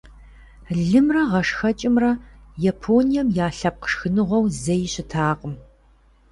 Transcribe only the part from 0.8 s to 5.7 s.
Лымрэ гъэшхэкӀымрэ Японием я лъэпкъ шхыныгъуэу зэи щытакъым.